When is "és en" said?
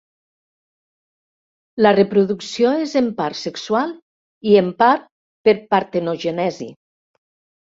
2.87-3.11